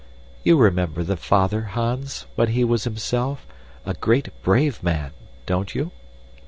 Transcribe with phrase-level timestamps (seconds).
[0.43, 3.45] You remember the father, Hans, when he was himself
[3.85, 5.11] a great brave man
[5.45, 5.91] don't you?"